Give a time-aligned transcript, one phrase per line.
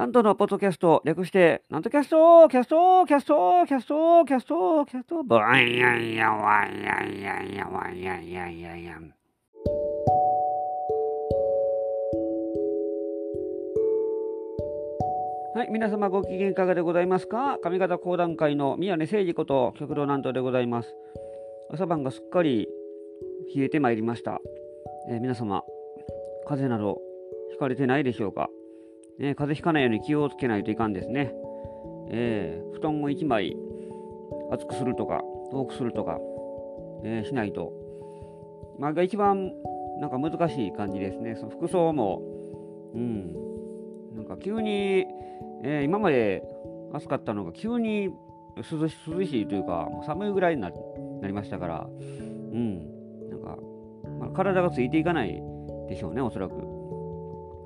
[0.00, 9.14] なんとのポッドキャスト、略して、なんとキャスト、キャスト、キャスト、キャスト、キャスト、キャスト、バンヤンヤワンヤンヤンヤワンヤンヤンヤンヤン。
[15.54, 20.96] はい、皆様ご機嫌いかがでございますか上方講談界の宮根誠司こと旭堂南斗でございます。
[21.74, 22.68] 朝晩がすっかり
[23.54, 24.40] 冷えてまいりました。
[25.10, 25.62] えー皆様、
[26.46, 27.02] 風邪など
[27.50, 28.48] ひかれてないでしょうか、
[29.20, 31.32] ね、風邪ひかないように気をつけないといかんですね。
[32.10, 33.54] えー布団を1枚
[34.50, 35.20] 厚くするとか、
[35.52, 36.18] 遠くするとか、
[37.04, 37.72] えーしないと。
[38.78, 39.52] まあ、が一番
[40.00, 41.36] なんか難しい感じですね。
[41.36, 42.22] その服装も、
[42.94, 43.34] うん、
[44.16, 45.04] なんか急に、
[45.62, 46.42] えー今まで
[46.94, 48.08] 暑かったのが急に
[48.56, 50.70] 涼し涼しいというか、もう寒いぐらいにな
[51.26, 53.58] りましたから、うん、なんか、
[54.18, 55.42] まあ、体がついていかない
[55.90, 56.54] でしょうね、おそらく。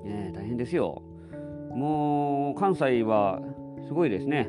[0.04, 1.00] ね大変ですよ。
[1.74, 3.40] もう関西は
[3.86, 4.48] すごいですね。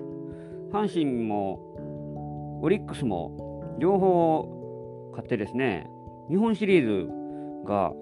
[0.72, 5.90] 阪神もオリックスも両方勝ってですね、
[6.30, 7.94] 日本シリーズが、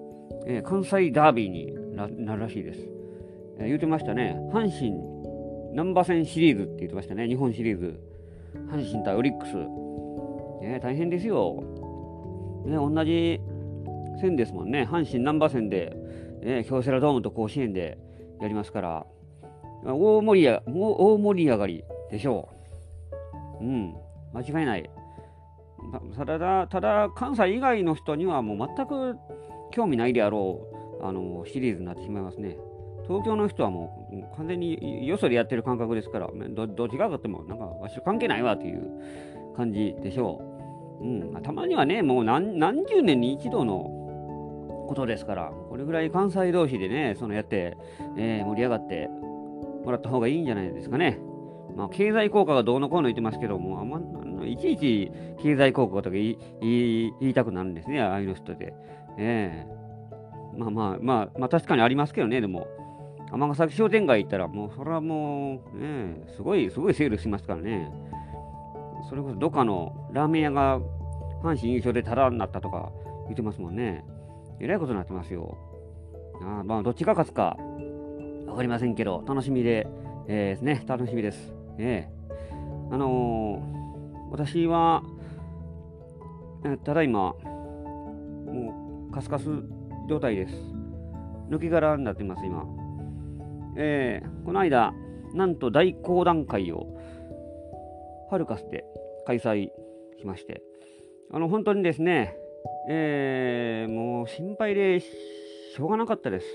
[0.46, 2.80] えー関西ダービーになるらしいです。
[3.58, 5.14] えー言ってましたね、阪神
[5.74, 7.98] 難波戦シリーズって言ってましたね、日本シリーズ。
[8.68, 9.54] 阪神対オリックス。
[10.62, 11.62] ね、大変ですよ。
[12.64, 13.40] ね、同じ
[14.20, 15.96] 線ですもんね、阪神難波戦で、
[16.42, 17.98] ね、京セラドームと甲子園で
[18.40, 19.06] やりますから、
[19.84, 22.48] 大盛りやもう大盛り上がりでしょ
[23.60, 23.64] う。
[23.64, 23.94] うん、
[24.32, 24.90] 間違いない。
[26.16, 29.16] ただ、ただ、関西以外の人にはもう全く
[29.70, 30.66] 興味ないであろ
[31.00, 32.56] うあのシリーズになってしまいますね。
[33.06, 38.90] 東京の人はもう完全によそでやってる感覚ですから、どどっちがかっても、なんか、わし関係ないわという
[39.56, 40.40] 感じでしょ
[41.02, 41.04] う。
[41.04, 43.82] うん、たまにはね、もう何何十年に一度の
[44.88, 47.76] ことですから、これぐらい関西同士でね、そのやって、
[48.16, 49.10] えー盛り上がって
[49.84, 51.18] もらった方がいいんじゃないですかね。
[51.76, 55.10] まあ、経済効果がどうのこうの言ってますけども、あまあのいちいち
[55.42, 56.36] 経済効果とか言
[57.20, 58.74] いたくなるんですね、ああいうの人で。
[59.18, 59.74] ええ
[60.56, 62.66] まあまあまあ、まあ確かにありますけどね、でも。
[63.32, 67.90] 尼崎商店街行ったら、もうそれはもう、ね、すごい、すごいセールしますからね。
[69.08, 70.78] それこそどっかのラーメン屋が
[71.42, 72.92] 阪神優勝でタダになったとか
[73.24, 74.04] 言ってますもんね。
[74.60, 75.58] えらいことになってますよ。
[76.42, 77.56] あまあ、どっちが勝つか
[78.54, 79.88] わかりませんけど、楽しみで、
[80.28, 81.52] えーですね、楽しみです。
[81.76, 82.14] ええ
[82.92, 85.02] あのー私は、
[86.64, 89.46] えーただいま、もう、カスカス
[90.08, 90.54] 状態です。
[91.50, 92.64] 抜き殻になっています、今。
[93.76, 94.94] えーこの間、
[95.34, 96.96] なんと大講談会を、
[98.30, 98.84] ハルカスで
[99.26, 99.70] 開催
[100.20, 100.62] しまして、
[101.32, 102.36] あの、本当にですね、
[102.88, 106.46] えーもう心配でしょうがなかったです。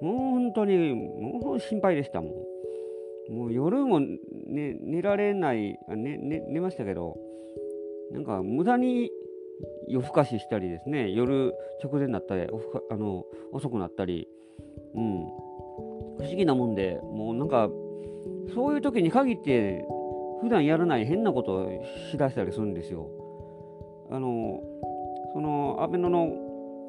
[0.00, 3.32] もう本当に、もう心配でしたもん。
[3.32, 7.16] もう夜も、ね、寝られない、あねね、寝ましたけど、
[8.12, 9.10] なんか無駄に
[9.88, 14.28] 夜更かししたりですね、夜直前になったり、おふかあの遅くなったり、
[14.94, 15.26] うん、
[16.18, 17.68] 不思議なもんで、もうなんか、
[18.54, 19.84] そういう時に限って、
[20.42, 21.70] 普段やらない変なことを
[22.10, 23.08] しだしたりするんですよ。
[24.10, 24.60] あの、
[25.32, 26.28] その、安倍野の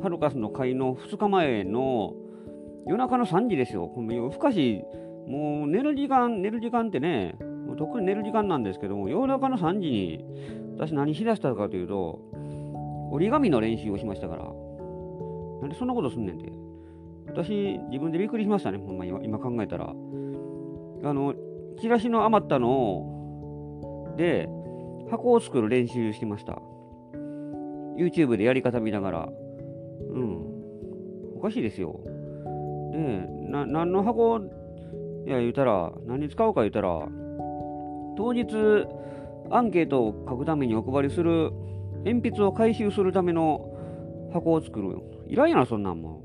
[0.01, 2.13] ハルカスの会の2日前の
[2.87, 3.87] 夜中の3時ですよ。
[3.87, 4.83] ほんま夜更かし、
[5.27, 7.35] もう寝る時間、寝る時間ってね、
[7.65, 10.25] もうとっくに寝る時間なんですけども、夜中の3時に
[10.77, 12.19] 私何しだしたかというと、
[13.11, 14.43] 折り紙の練習をしましたから。
[15.61, 16.51] なんでそんなことすんねんて。
[17.27, 19.89] 私、自分でびっくりしましたね、ほんま今今考えたら。
[19.89, 21.33] あの、
[21.79, 24.47] チラシの余ったのを、で、
[25.09, 26.61] 箱を作る練習してました。
[27.97, 29.29] YouTube でやり方見ながら。
[30.11, 30.45] うん。
[31.35, 31.99] おかしいですよ。
[32.95, 34.39] で、な、何の箱？
[35.27, 37.07] いや言うたら、何に使うか言うたら、
[38.15, 38.45] 当日、
[39.49, 41.51] アンケートを書くためにお配りする、
[42.05, 43.69] 鉛筆を回収するための
[44.31, 44.99] 箱を作る。
[45.27, 46.21] いらんやろ、そんなんもん。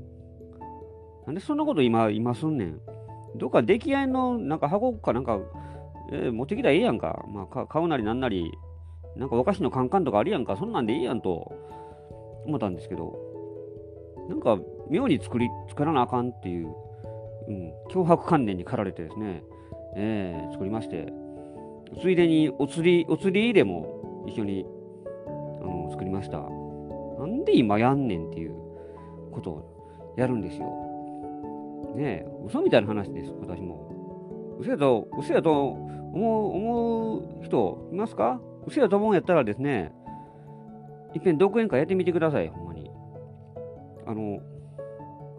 [1.25, 2.79] なんでそんなこと今、今すんねん。
[3.35, 5.39] どっか出来合いのなんか箱かなんか、
[6.11, 7.25] えー持ってきたらええやんか。
[7.27, 8.51] まあ、か買うなりなんなり、
[9.15, 10.55] なんかお菓子のカンカンとかあるやんか。
[10.57, 11.51] そんなんでいいやんと
[12.45, 13.30] 思ったんですけど、
[14.29, 14.57] なんか
[14.89, 16.73] 妙に作り、作らなあかんっていう、
[17.47, 19.43] うん、脅迫観念に駆られてですね、
[19.95, 21.11] えー作りまして、
[22.01, 24.65] ついでにお釣り、お釣り入れも一緒に
[25.25, 26.39] あの作りました。
[26.39, 28.55] なんで今やんねんっていう
[29.31, 30.65] ことをやるんですよ。
[31.95, 34.55] ねえ、嘘みたいな話です、私も。
[34.59, 38.39] 嘘やと、嘘やと思う、思う人いますか？
[38.65, 39.91] 嘘やと思うんやったらですね、
[41.13, 42.70] いっぺん独演会やってみてください、ほんま。
[44.11, 44.41] あの、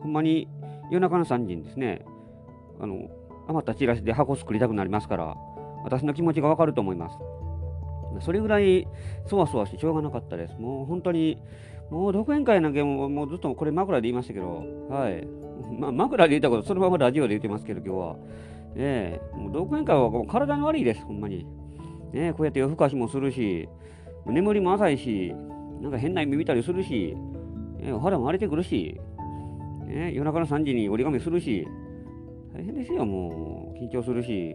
[0.01, 0.49] ほんまに
[0.91, 2.05] 夜中の3時にですね、
[2.81, 3.11] あの、
[3.49, 5.37] 余ったチラシで箱作りたくなりますから、
[5.85, 7.19] 私の気持ちがわかると思います。
[8.21, 8.87] それぐらい
[9.27, 10.55] そわそわしてしょうがなかったです。
[10.59, 11.39] もう本当に、
[11.91, 15.27] もう独演会なんかももうずっとこれ枕で言いましたけど、はい。
[15.79, 18.17] まあ、枕で言ったこと、そのままラジオで言ってますけど、今日は。
[18.75, 21.47] ええもう独演会はもう体に悪いです、ほんまに。
[22.13, 23.69] ねこうやって夜更かしもするし、
[24.27, 25.35] 眠りも浅いし、
[25.83, 27.17] なんか変な夢見たりするし、
[27.83, 29.01] えお肌も荒れてくるし、
[29.87, 31.67] ね、夜中の3時に折り紙するし、
[32.55, 33.79] 大変ですよ、もう。
[33.79, 34.55] 緊張するし、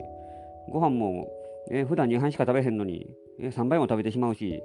[0.69, 1.27] ご飯も、
[1.69, 3.07] ね、普段2杯しか食べへんのに、
[3.38, 4.63] ね、3杯も食べてしまうし、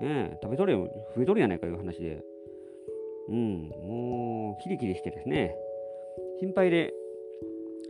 [0.00, 2.22] ね、食べとるよ、増えとるやないかいう話で。
[3.28, 5.54] うん、もう、キリキリしてですね、
[6.40, 6.92] 心配で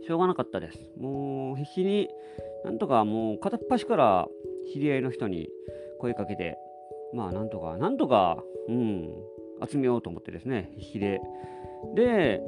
[0.05, 0.79] しょうがなかったです。
[0.97, 2.09] もう、必死に、
[2.63, 4.27] なんとかもう、片っ端から
[4.73, 5.49] 知り合いの人に
[5.99, 6.57] 声かけて、
[7.13, 9.09] まあ、なんとか、なんとか、うん、
[9.67, 11.21] 集めようと思ってですね、必死で。
[11.95, 12.41] で、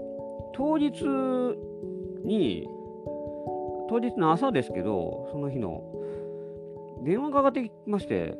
[0.53, 1.03] 当日
[2.23, 2.67] に、
[3.89, 5.83] 当日の朝ですけど、その日の、
[7.03, 8.35] 電話かかってきまして、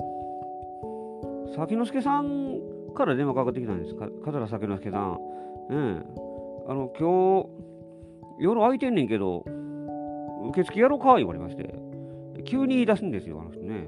[1.55, 2.59] 崎之助さん
[2.95, 4.09] から電話かかってきたんですか。
[4.23, 5.17] 桂崎之助さん。
[5.69, 6.05] うん。
[6.67, 7.49] あの、今日、
[8.39, 9.45] 夜空いてんねんけど、
[10.49, 11.73] 受付やろうか言われまして、
[12.45, 13.87] 急に言い出すんですよ、あの人ね。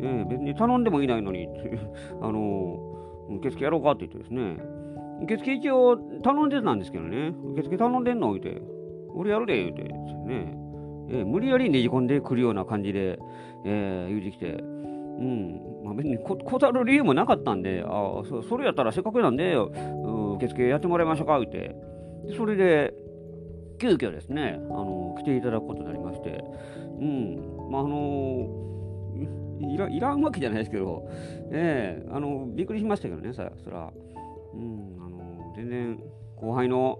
[0.00, 1.48] ええ、別に頼んでもいないのに、
[2.20, 2.78] あの、
[3.36, 4.56] 受付やろうかって言ってですね、
[5.22, 8.62] 受付一応頼んでたんですけどね、受付頼んでんの言うて、
[9.14, 10.56] 俺やるで言うてですね、
[11.10, 13.18] ええ、無理やりねじ込んでくるような感じで、
[13.64, 14.54] ええ、言うてきて、う
[15.22, 19.54] ん、まあ、別にこ断る理由もなかったんで、あそそれやったらせっかくなんで、
[20.36, 21.76] 受付やってもらいましょうか言うて、
[22.36, 22.94] それで、
[23.78, 26.44] 急遽ですね、あの来ていただくことになりまして、
[27.00, 28.48] うん、まあ、あの
[29.70, 31.08] いらいらんわけじゃないですけど、
[31.50, 33.90] ええあのびっくりしましたけどね、さそら、
[34.54, 35.98] うん、あの全然
[36.36, 36.98] 後輩の、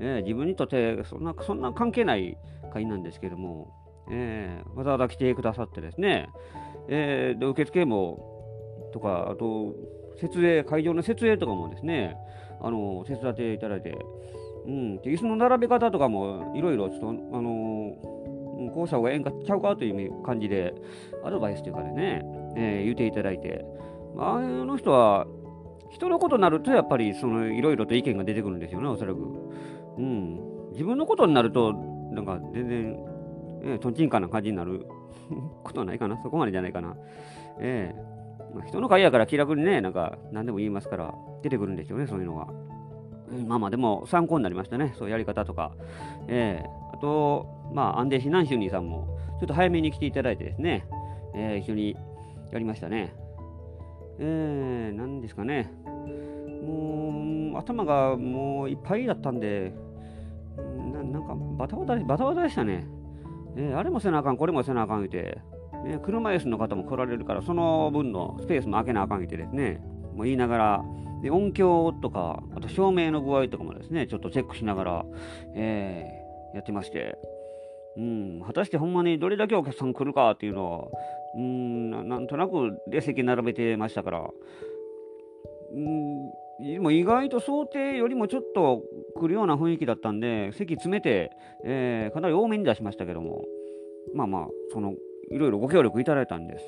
[0.00, 2.36] え自分にとってそんなそんな関係ない
[2.72, 3.72] 会なんですけども、
[4.10, 6.28] ええわざわざ来てくださってですね、
[6.88, 9.74] えー、で受付もとか、あと
[10.20, 12.16] 設営、会場の設営とかもですね、
[12.60, 13.98] あの手伝っていただいて、
[14.66, 17.12] うん、で椅子の並べ方とかもいろいろちょっと、あ
[17.42, 20.74] のー、こうした方がええんかちゃうかという感じで、
[21.24, 22.22] アドバイスというかね、
[22.56, 23.64] えー、言っていただいて、
[24.16, 25.26] ああの人は、
[25.90, 29.20] 人のことになると、やっぱりそのいろいろと意見が出てくるんですよね、おそらく。
[29.98, 30.40] うん、
[30.72, 32.98] 自分のことになると、なんか全然、
[33.62, 34.86] えー、とんちんかな感じになる
[35.62, 36.96] ことはないかな、そこまでじゃないかな。
[37.60, 38.14] えー
[38.54, 42.46] まあ、人の会やから気楽にね、なんか何でも言いますから、出てくるんですよね、そういうのが。
[43.48, 45.72] まあまあでも参考になりましたね、そういうやり方とか。
[46.28, 50.86] えー、と、まあ、アンデーシナンシュニーさんも、ちょっと早めに来ていただいてですね、
[51.34, 51.96] えー、一緒に
[52.50, 53.14] やりましたね。
[54.18, 55.70] えー、なんですかね。
[56.66, 59.74] もう、頭がもういっぱいだったんで、
[60.92, 62.86] ななんかバタバタバタバタでしたね。
[63.56, 65.38] えー、あれもせなあかん、これもせなあかん言うて、
[65.84, 69.82] ね、車椅子の方も来られるから、その分のスペースも開けなあかん言うてですね、
[70.14, 70.84] もう言いながら、
[71.22, 75.04] で音響とか、あと照明の具合とかもですね、ちょっとチェックしながら、
[75.54, 76.23] えー、
[76.54, 77.18] やってまして、
[77.96, 80.88] うん、果たしてほんまにどれだけお客さん来るかっていうのは、
[81.36, 84.30] うん、なんとなくで席並べてましたから、
[85.72, 86.30] うん、
[86.60, 88.82] でも意外と想定よりもちょっと
[89.16, 91.32] 来るような雰囲気だったんで、席詰めて、
[91.64, 93.44] えー、かなり多めに出しましたけども、
[94.14, 94.94] まあまあ、その、
[95.30, 96.64] いろいろご協力いただいたんです。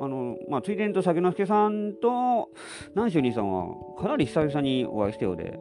[0.00, 2.50] あの、まあ、ついでにと酒之助さんと
[2.94, 5.58] 南州兄さんはかなり久々にお会いしたようで、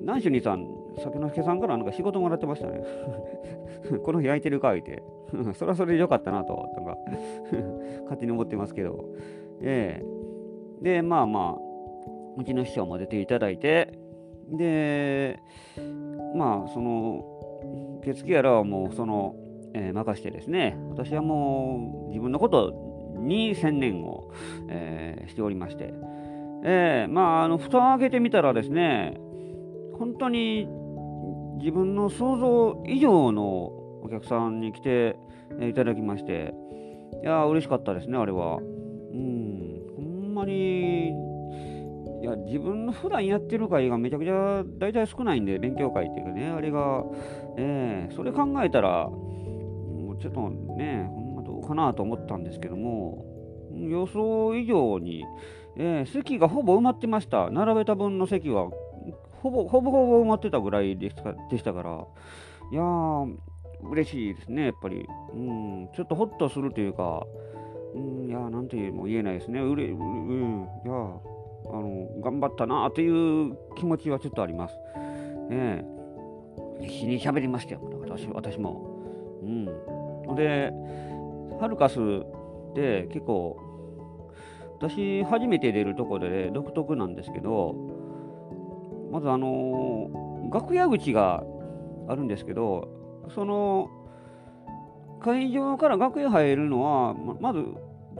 [0.00, 0.66] 南州兄さん、
[0.98, 2.82] 酒之助さんからなんか仕事もらってましたね。
[4.02, 5.02] この日空いてるか言って、
[5.54, 6.98] それはそれでよかったなと、なんか
[8.04, 9.04] 勝手に思ってますけど、
[9.62, 10.04] ええ。
[10.80, 11.60] ー、で、まあまあ、
[12.36, 13.92] うちの師匠も出ていただいて、
[14.50, 15.38] で、
[16.34, 17.24] まあ、その、
[18.00, 19.36] 受付やらはもう、その、
[19.74, 22.72] えー、任してですね、私はもう自分のこと
[23.18, 24.30] に専念を、
[24.68, 25.92] えー、しておりまして、
[26.64, 29.18] えー、まあ、あの蓋を開けてみたらですね、
[29.98, 30.68] 本当に
[31.58, 35.16] 自分の想像以上のお客さんに来て
[35.60, 36.54] いただきまして、
[37.22, 38.56] いや嬉しかったですね、あれは。
[38.56, 47.04] うん、ほんまに、いや、自分の普段やってる会がめちゃくちゃ大体少ないんで、勉強会っていうかね、あれが、
[47.56, 53.24] えー、それ考えたら、もうちょっとねほんまどう、かなと思ったんですけども、
[53.72, 55.24] 予想以上に、
[55.76, 57.50] えー、席がほぼ埋まってました。
[57.50, 58.70] 並べた分の席は
[59.44, 61.16] ほぼほぼほぼ埋まってたぐらいでし
[61.62, 62.06] たから、
[62.72, 63.36] いやー、
[63.90, 65.06] 嬉しいですね、やっぱり。
[65.34, 67.26] うん、ちょっとほっとするというか、
[67.94, 69.60] うん、いやー、なんても言えないですね。
[69.60, 71.18] うれ、うん、いやー、
[71.68, 74.74] あの、頑張ったなという気持ちはちょっとあります。
[75.50, 75.84] ね
[76.80, 78.80] 必死に喋りましたよ、私私も。
[79.42, 79.66] うん。
[80.36, 80.72] で、
[81.60, 81.98] ハルカス
[82.74, 83.58] で結構、
[84.78, 87.93] 私初めて出るとこで、独特なんですけど、
[89.14, 91.44] まずあの、楽屋口が
[92.08, 92.88] あるんですけど、
[93.32, 93.88] その
[95.22, 97.64] 会場から楽屋入るのは、まず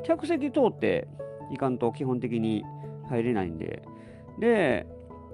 [0.05, 1.09] 客席通って
[1.51, 2.65] いかんと基本的に
[3.09, 3.83] 入れないんで、
[4.39, 4.87] で、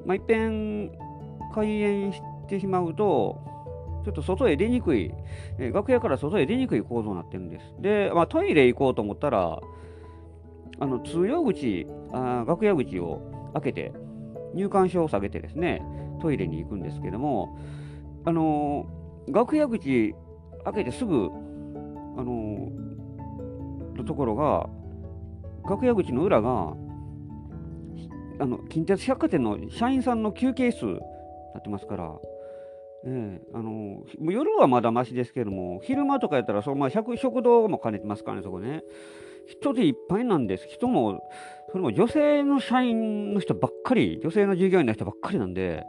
[0.07, 0.93] まあ、いっぺん
[1.55, 3.39] 開演してしまうと、
[4.07, 5.13] ちょっと外へ出にくい、
[5.59, 7.75] え、楽屋から外へ出にくい構造になってるんです。
[7.81, 9.61] で、まあ、トイレ行こうと思ったら、
[10.79, 13.93] あの通用口あ、楽屋口を開けて、
[14.55, 15.83] 入館証を下げてですね、
[16.21, 17.59] トイレに行くんですけども、
[18.25, 20.15] あのー、楽屋口
[20.65, 21.31] 開けてすぐ、
[22.17, 24.69] あのー、のところが、
[25.69, 26.75] 楽屋口の裏が、
[28.41, 31.01] あの近鉄百貨店の社員さんの休憩室にな
[31.59, 32.11] ってますから、
[33.05, 38.83] えー、あの夜はまだましですけども、昼間とかやったらその、まあ、食堂も兼ねてますからね、そこね。
[39.51, 40.67] 人でいっぱいなんです。
[40.69, 41.21] 人も、
[41.71, 45.85] それも女性の社員の人ばっかり、女性の従業員の人ばっかりなんで、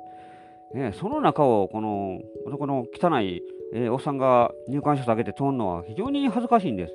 [0.73, 6.93] え、その中をこの男の汚い、えー、おっさんが入館証下げて通るのは非常に恥ずかしいんです。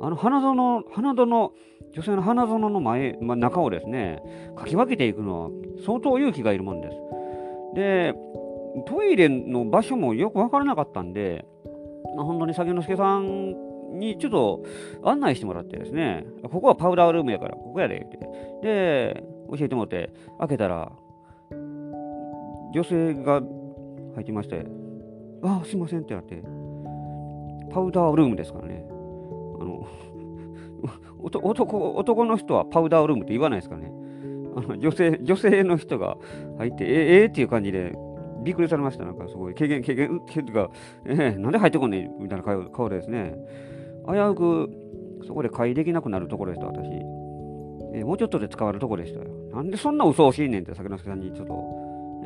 [0.00, 1.52] あの花園、花園、
[1.92, 4.22] 女性の花園の前、ま、中をですね、
[4.56, 5.50] かき分けていくのは
[5.86, 6.96] 相当勇気がいるもんです。
[7.74, 8.14] で、
[8.86, 11.46] トイレの場所もよく分からなかったんで、
[12.16, 13.54] まあ、本当に酒之助さん
[13.98, 14.64] にちょっと
[15.02, 18.18] 案内してもらってですね、ここはパウダールームやから、ここやで、って。
[18.62, 20.92] で、教えてもらって、開けたら、
[22.74, 23.40] 女性が
[24.14, 24.66] 入ってまして、
[25.42, 26.42] あ、すいませんってなって、
[27.70, 28.84] パウダールームですからね。
[29.60, 29.86] あの、
[31.22, 33.92] 男男の人はパウダールームって言わないですからね。
[34.56, 36.16] あの女性女性の人が
[36.58, 37.92] 入って、ええー、っていう感じで
[38.44, 39.04] びっくりされました。
[39.04, 40.70] なんかすごい、軽減、軽減っていうか、
[41.06, 43.34] えー、なんで入ってこんねんみたいな顔でですね。
[44.06, 46.86] 危うくそこで会できなくなるところでした、私。
[47.94, 49.30] えー、もうちょっとで使われるところでしたよ。
[49.52, 51.54] なんでそんな嘘をしいねんって、酒之助さんにちょっと、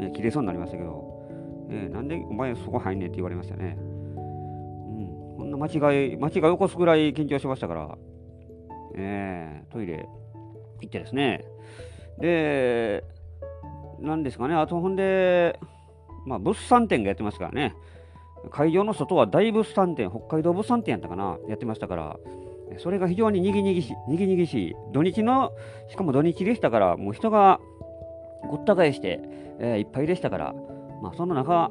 [0.01, 1.29] えー、切れそうになりましたけど、
[1.71, 3.77] えー、なんでお前そこ入んねんって言われましたね。
[3.79, 7.99] うん、こんな間違い、間違い起こすぐらい緊張しましたから、
[8.97, 10.09] えー、トイレ
[10.81, 11.45] 行ってですね。
[12.19, 13.05] で、
[14.01, 15.59] なんですかね、あとほんで、
[16.27, 17.75] まあ、物産展がやってますからね。
[18.49, 22.17] 会場の外は大物産展、北海道物産展やったかな、やってましたから、
[22.79, 24.77] それが非常ににぎにぎし、にぎにぎしい。
[24.93, 25.53] 土日の、
[25.89, 27.61] しかも土日でしたから、もう人が
[28.49, 29.21] ごった返して、
[29.59, 30.55] えー、いっぱいでしたから、
[31.03, 31.71] まあ、その中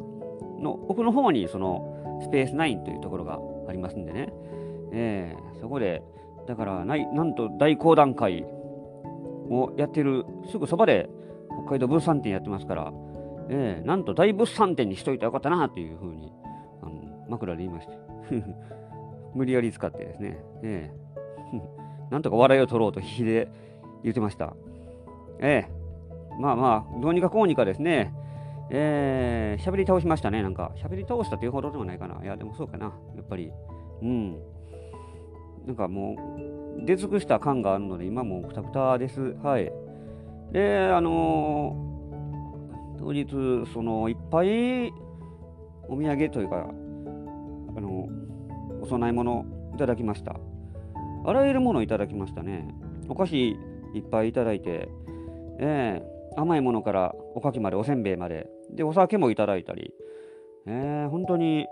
[0.59, 1.93] の奥の方に、その、
[2.23, 4.33] スペース9というところがありますんでね、
[4.91, 6.03] えー、そこで、
[6.47, 8.43] だからない、なんと大講談会
[9.49, 11.09] をやってるすぐそばで、
[11.63, 12.93] 北海道物産展やってますから、
[13.49, 16.31] えー、なんと大物産展にしといてよかったなというふうに
[17.29, 17.93] 枕で言いまして
[19.33, 23.49] 無理やり使ってですね、えー、 なんとか笑いを取ろうと必死で
[24.03, 24.55] 言ってました。
[25.39, 28.13] ええ、まあまあ、どうにかこうにかですね、
[28.69, 30.71] えー、喋り倒しましたね、なんか。
[30.77, 32.19] 喋り倒したというほどでもないかな。
[32.23, 33.51] いや、でもそうかな、やっぱり。
[34.01, 34.31] うん。
[35.65, 36.15] なんかも
[36.81, 39.35] う、出尽くした感があるので、今もうくたくたです。
[39.43, 39.71] はい。
[40.51, 41.97] で、あのー
[42.97, 43.25] 当日、
[43.73, 44.91] そのいっぱい
[45.87, 46.67] お土産というか、
[48.87, 50.39] お供え物いただきました。
[51.25, 52.73] あらゆるものいただきましたね。
[53.09, 53.49] お菓子
[53.93, 54.87] いっぱいいただいて、
[55.59, 59.93] えー、甘いものからおかきまで、おせんべいまで、で、お酒もいただいたり、
[60.67, 61.67] えー、本当に、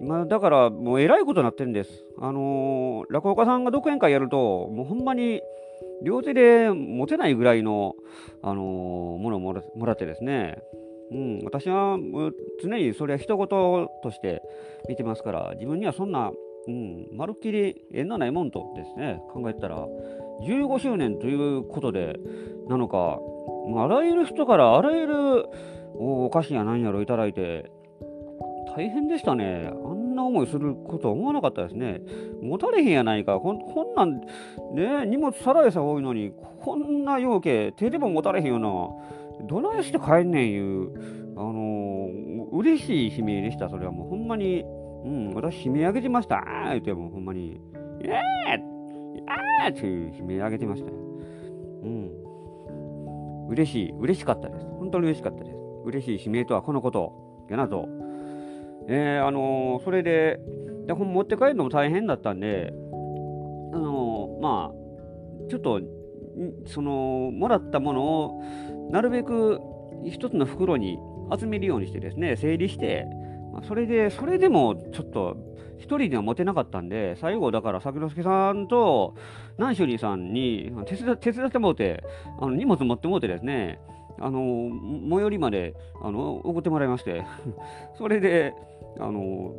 [0.00, 2.04] 今、だからもうえらいことになってるんです。
[2.20, 5.42] あのー、落語家さんが独演会やると、もうほんまに
[6.04, 7.96] 両手で持てないぐらいの、
[8.42, 10.62] あのー、ものをもらってですね、
[11.10, 11.98] うん、私は
[12.62, 14.42] 常にそれは人事として
[14.88, 16.32] 見てますから、自分にはそんな、
[16.66, 19.86] うん、まるっきり縁のないもんとですね、考えたら、
[20.42, 22.18] 15周年ということで
[22.68, 23.18] なのか、
[23.76, 25.46] あらゆる人からあらゆる
[25.98, 27.70] お菓子や何やろいただいて、
[28.76, 29.70] 大変でしたね。
[29.72, 32.02] あんな思いすることは思わなかったですね。
[32.42, 33.40] 持たれへんやないか。
[33.40, 34.20] こんなん、
[34.74, 38.68] ね、荷物さらえさ多いのに、こんな容器、手でも持たれへんような、
[39.42, 43.68] どないして帰んねんいう、あのー、嬉しい悲鳴でした。
[43.68, 44.64] それはもうほんまに、
[45.04, 46.38] うん、私悲鳴上げてました。
[46.38, 47.60] あ言ってもほんまに、
[48.00, 48.76] えー
[49.28, 50.94] あーっていう悲鳴上げてましたよ。
[51.82, 53.48] うん。
[53.48, 54.66] 嬉しい、嬉しかったです。
[54.78, 55.56] 本当に嬉しかったです。
[55.84, 57.88] 嬉しい悲鳴とはこのことやなと
[58.88, 60.38] えー、あのー、それで、
[60.86, 62.72] で本持って帰るのも大変だったんで、
[63.72, 65.80] あのー、まあ、ちょっと、
[66.66, 68.42] その、もらったものを、
[68.90, 69.60] なるべく
[70.04, 70.98] 一つの袋に
[71.36, 73.06] 集めるようにしてですね、整理して、
[73.66, 75.36] それで、それでもちょっと、
[75.78, 79.14] 一人では持てなかったんで、最後、だから、作之助さんと
[79.58, 82.02] 南州里さんに手伝手伝ってもうて、
[82.40, 83.78] あの荷物持ってもうてですね、
[84.18, 84.70] あの
[85.10, 87.24] 最寄りまであの送ってもらいまして、
[87.98, 88.54] それで、
[88.98, 89.52] あの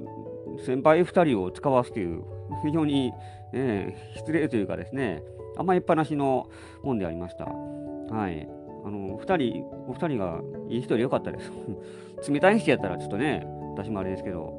[0.65, 2.23] 先輩2人を使わすという、
[2.63, 3.13] 非常に、
[3.53, 5.21] えー、失礼というかですね、
[5.57, 6.49] 甘えっぱなしの
[6.83, 7.45] もんでありました。
[7.45, 8.56] はい。
[8.87, 10.39] あの2人、お二人が
[10.69, 11.51] いい人でよかったです。
[12.31, 14.53] 冷たい人やったらちょっとね、私もあれですけど、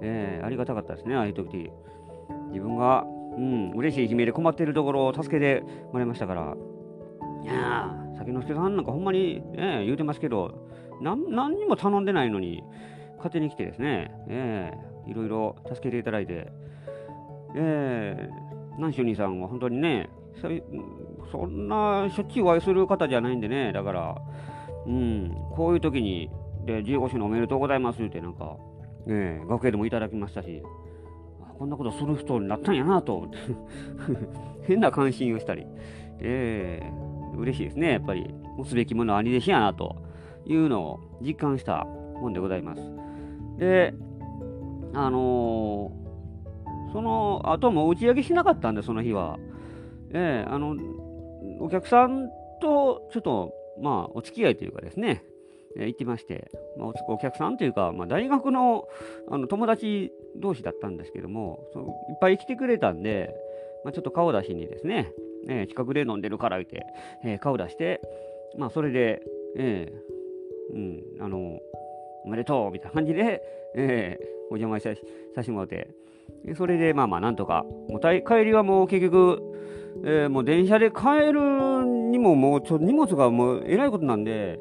[0.00, 1.70] えー、ありがたかったですね、ああいう時。
[2.48, 3.04] 自分が、
[3.36, 5.62] うん、嬉しい悲鳴で困っているところを助けて
[5.92, 6.56] もらいましたから、
[7.42, 10.66] いやー、酒之助さんなんかほんまに、え、言うてますけど、
[11.02, 12.64] 何にも頼んでないのに、
[13.18, 16.48] 勝手に来てですね、えー、いろいろ助けていただいて、
[17.54, 20.08] えー、南州兄さんは本当にね、
[21.30, 24.16] そんなしょっちゅうお会いする方じゃないんでね、だから、
[24.86, 26.30] うん、こういう時に、
[26.64, 28.56] で、15周年おめでとうございますって、なんか、
[29.06, 30.62] ね、学園でもいただきましたし、
[31.58, 33.16] こんなことする人になったんやなと。
[33.16, 33.38] 思って、
[34.66, 35.66] 変な関心をしたり、
[36.20, 40.04] えー、嬉しいですね、やっぱり、持つべきものは兄弟子やなと。
[40.46, 42.82] いうのを実感したもんでございます。
[43.58, 43.94] で、
[44.92, 49.38] あのー、その後も打ち上げしなかったんで、その日は。
[50.10, 50.76] えー、あの、
[51.60, 55.22] お客さんとちょっと、まあ、お付き合いというかですね、
[55.76, 58.86] え、行ってまして、まあ、お客さんというか、まあ、大学の
[59.28, 61.82] あの友達同士だったんですけども、そい
[62.14, 63.34] っぱい来てくれたんで、
[63.84, 65.12] まあ、ちょっと顔出しにですね、
[65.48, 66.86] えー、近くで飲んでるから言って、
[67.24, 68.00] えー、顔出して、
[68.56, 69.22] まあ、それで、
[69.56, 71.58] えー、うん、あの、
[72.24, 73.42] おめでとうみたいな感じで、
[73.76, 74.94] えー、お邪魔さ
[75.36, 75.88] せてもらって、
[76.56, 79.42] それで、まあまあ、なんとか、もう帰りはもう結局、
[80.04, 84.58] えー、もう電車で帰るにももうちょ荷物がもうえらいことなんで、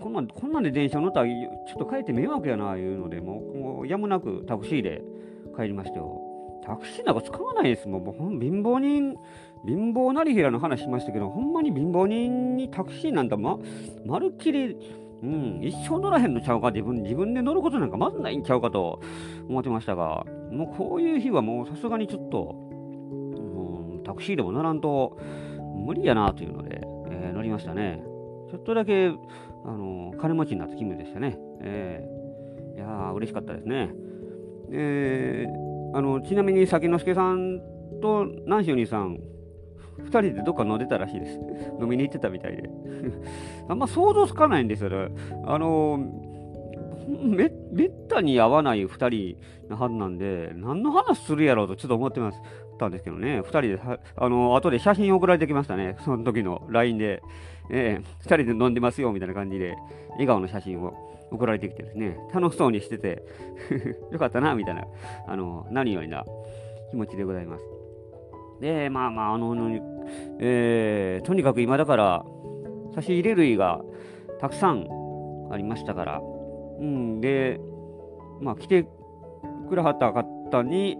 [0.00, 5.02] こんなんこんなんで電車乗ったらちょっと帰って迷惑やないうので、もうもうやむなくタクシーで
[5.56, 6.20] 帰りましたよ。
[6.66, 8.04] タクシーなんか使わないですもん。
[8.04, 9.16] もう貧乏人、
[9.66, 13.58] 貧乏なりひらの話しましたけど、ほんまに貧乏人にタクシーなんてま、
[14.04, 14.76] まるっきり、
[15.22, 19.00] うん、一生乗らへんのちゃうか、自分自分で乗ることなんかまずないんちゃうかと
[19.48, 22.54] 思ってましたが、もうこういう日はもうさすがにちょっと、
[24.04, 25.18] タクシーでも乗らんと
[25.74, 28.02] 無理やなというので、えー、乗りましたね。
[28.50, 29.08] ちょっとだけ、
[29.64, 31.38] あの、金持ちになった気分でしたね。
[31.62, 33.90] えー、いやー、嬉しかったですね。
[34.70, 37.60] えー、あのちなみに崎之助さん
[38.02, 39.18] と南州兄さん、
[39.98, 41.38] 2人でどっか飲んでたらしいです。
[41.80, 42.68] 飲みに行ってたみたいで。
[43.68, 45.08] あんま想像つかないんですよね。
[45.46, 45.98] あの
[47.06, 52.40] めめったに会わない2人のはずなんで、何の話するやろうとちょっと思ってます。
[52.78, 53.80] たんですけどね、2人で、
[54.16, 57.22] あの、後で写真送られてきましたね、その時の LINE で、
[57.70, 59.76] えー、2人で飲んでますよみたいな感じで、
[60.12, 60.94] 笑顔の写真を
[61.30, 63.22] 送られてきてですね、楽しそうにしてて
[64.12, 64.86] よかったな、みたいな、
[65.26, 66.24] あの、何よりな
[66.90, 67.64] 気持ちでございます。
[68.64, 69.54] で、まあまあ、あの、
[70.40, 72.24] えー、とにかく今だから、
[72.94, 73.82] 差し入れ類が
[74.40, 74.86] たくさん
[75.52, 76.22] ありましたから、
[76.80, 77.60] うん、で、
[78.40, 78.86] まあ、来て
[79.68, 80.96] くれはった方に、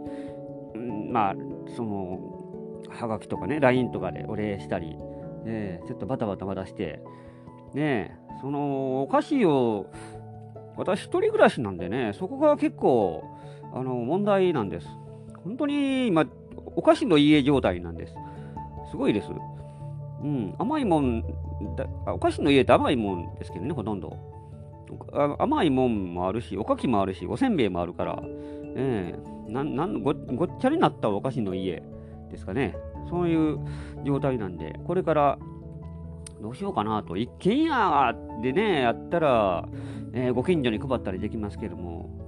[0.74, 1.34] うん、まあ、
[1.74, 4.98] その、はがきとかね、LINE とかでお礼したり、
[5.46, 7.00] ね、ちょっとバタバタ渡して、
[7.72, 9.86] ね、そのお菓子を、
[10.76, 13.24] 私一人暮らしなんでね、そこが結構、
[13.72, 14.86] あの、問題なんです。
[15.44, 16.26] 本当に今、
[16.76, 18.14] お菓子の家状態なんです。
[18.90, 19.28] すごいです。
[20.22, 21.22] うん、甘いもん
[21.76, 24.16] だ、お菓子の家って甘いもんですけどね、ほとんど。
[25.38, 28.22] 甘いもんもあるし、おかきもあるし、おせんべいもあるから、
[28.76, 31.82] えー、ななんごごっちゃになったお菓子の家
[32.30, 32.76] ですかね。
[33.08, 33.58] そういう
[34.04, 35.38] 状態なんで、これから
[36.40, 37.16] どうしようかなと。
[37.16, 39.68] 一軒家でね、やったら、
[40.12, 42.23] えー、ご近所に配ったりできますけども、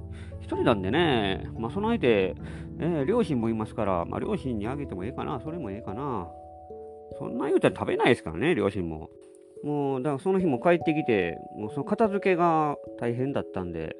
[0.46, 2.36] 一人なんでね、まあ、備えて、
[2.78, 6.28] えー、両親もいますから、まあ、両親にあげてもええかな、それもええかな。
[7.18, 9.10] そんな言うたら食べないですからね、両親も。
[9.64, 13.96] もう、だからその日も帰ってきて、もうその片付けが大変だったんで、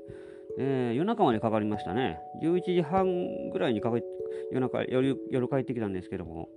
[0.59, 2.21] えー、夜中までかかりましたね。
[2.45, 3.99] 11時半ぐらいにかか
[4.53, 6.49] 夜中夜、夜帰ってきたんですけども、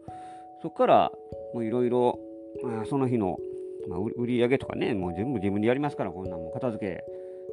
[0.62, 1.12] そこから
[1.56, 2.20] もういろいろ、
[2.88, 3.38] その日の、
[3.88, 7.04] まあ、売り上げとかね、もう全部自分でやりますから、こんなんも片付け、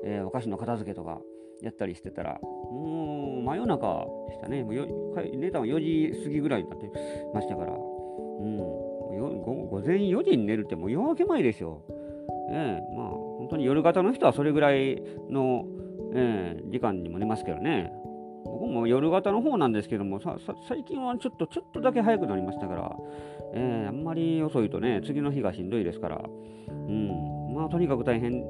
[0.04, 1.20] えー、お菓子の片付けとか
[1.62, 4.62] やったりしてたら、もう真夜中でしたね。
[4.62, 6.90] もう寝たの4時過ぎぐらいになって
[7.34, 11.82] ましたから、うん、午前4時に寝るってもう夜明け前ですよ。
[12.50, 15.64] ええー、まあ、本当に夜型の人はそれぐらいの
[16.14, 17.92] えー、時間にも寝ますけどね。
[18.44, 20.20] 僕も夜型の方なんですけども、
[20.68, 22.96] 最近はちょっと、ちょっとだけ早くなりましたから、
[23.54, 26.24] えー、あんまり遅いとね、次の日がしんどいですから、
[26.68, 28.40] うん、まあ、とにかく大変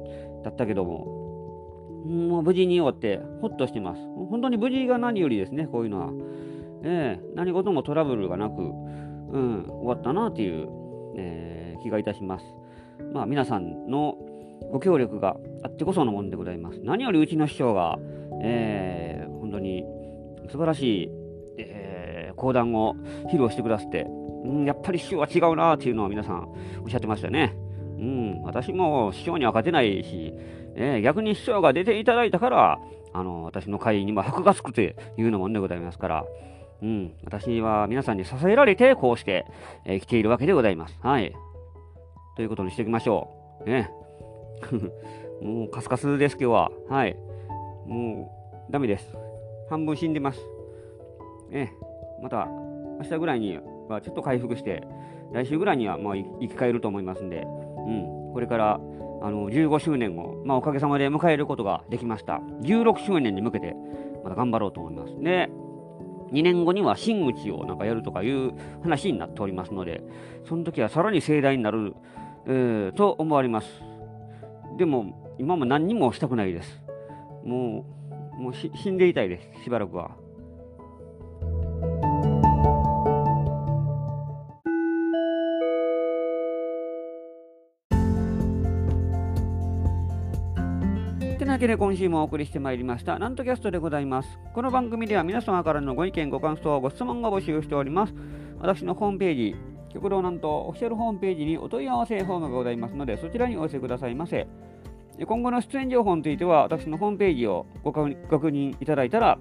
[0.43, 1.26] だったけども、
[2.05, 4.01] もう無事に終わってほっとしてます。
[4.29, 6.11] 本当に無事が何よりですね、こういうのは。
[6.83, 10.69] えー、何事もトラブルがなく、うん、終わったなという、
[11.17, 12.45] えー、気がいたします。
[13.13, 14.15] まあ皆さんの
[14.71, 16.79] ご協力があってこそのものでございます。
[16.83, 17.97] 何よりうちの師匠が、
[18.41, 19.85] えー、本当に
[20.49, 21.11] 素晴らしい、
[21.57, 22.95] え、講談を
[23.31, 24.05] 披露してくださって、
[24.45, 26.47] うん、やっぱり師匠は違うなっていうのを皆さん
[26.83, 27.55] おっしゃってましたね。
[27.97, 30.33] うん、私も師匠には勝てないし、
[30.75, 32.79] えー、逆に師匠が出ていただいたから、
[33.13, 36.25] あの、私の会にも箔がつくというのもんでございますから、
[36.81, 39.45] うん、私は皆さんに支えられて、こうして、
[39.85, 40.97] えー、来ているわけでございます。
[41.01, 41.33] はい。
[42.35, 43.29] ということにしておきましょ
[43.65, 43.69] う。
[43.69, 43.89] ね。
[45.41, 46.71] もうカスカスです、今日は。
[46.87, 47.17] はい。
[47.87, 48.31] も
[48.69, 49.17] う、ダメです。
[49.69, 50.39] 半分死んでます。
[51.49, 51.73] ね。
[52.21, 52.47] また、
[52.99, 54.83] 明日ぐらいにはちょっと回復して、
[55.33, 57.47] 来週ぐらいにはまあ生き返ると思いますんで、
[57.87, 58.79] うん、これから
[59.21, 62.41] あの15周年を、まあ、おかげさまで迎えることができました。
[62.61, 63.75] 16周年に向けて、
[64.23, 65.15] また頑張ろうと思います。
[65.21, 65.49] で、
[66.31, 70.01] 2年後には真打ちをなんかやるとかいう話になっておりますので、
[70.47, 71.95] その時はさらに盛大になる、
[72.45, 73.67] えー、と思われます。
[74.77, 76.81] でも、今も何にもしたくないです。
[77.43, 77.85] も
[78.37, 80.11] う、もう死んでいたいです、しばらくは。
[91.57, 94.37] わけで今週もお送りしてまいりました、なんとキャストでございます。
[94.53, 98.13] この番組では皆様からのご意見、ご感想、ご質問を募集しております。
[98.59, 99.55] 私のホームページ、
[99.91, 104.45] 極道なんとオフィシャルホームページにお問い合わせフォームがございますので、そちらにお寄せくださいませ。
[105.25, 109.39] 今後の出演情報については、私のホームページをご確認いただいたら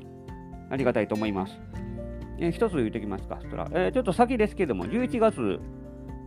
[0.70, 1.60] ありがたいと思います。
[2.38, 5.60] えー、一つ言ってきますか、そしたら、えー、ちょっと先ですけども、11月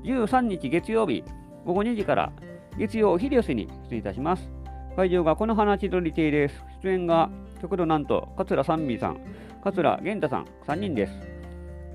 [0.03, 1.23] 13日月曜日、
[1.65, 2.31] 午後2時から
[2.77, 4.58] 月曜お昼寄せに出演いたします。
[4.99, 6.61] 会場がこの花千鳥亭です。
[6.83, 7.29] 出演が
[7.61, 9.21] 極度なんと桂三味さん、
[9.63, 11.13] 桂源太さん3人です。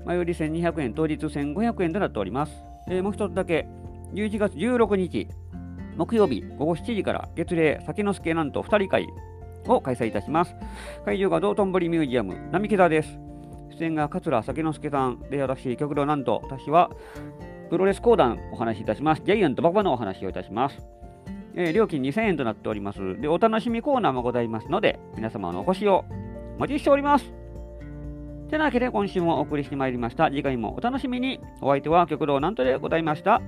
[0.07, 2.51] 前売り1200円、当日1500円となっております。
[2.87, 3.67] えー、もう一つだけ、
[4.15, 5.27] 11月16日、
[5.95, 9.07] 木曜日午後7時から月齢酒之助なんと2人会
[9.67, 10.55] を開催いたします。
[11.05, 13.19] 会場が道頓堀ミュージアム並木座です。
[13.77, 16.89] 出演が桂酒之助さんで、私、極度なんと、私は
[17.69, 19.21] プロレス講談お話しいたします。
[19.23, 20.95] ジャイアント馬場のお話をいたします。
[21.55, 23.19] えー、料金2000円となっております。
[23.19, 26.05] で、お楽しみコーナーもございますので、皆様のお越しを
[26.57, 27.33] お待ちしております。
[28.49, 30.27] てなわけで今週もお送りしてまいりました。
[30.29, 31.39] 次回もお楽しみに。
[31.61, 33.41] お相手は極道なんとでございました。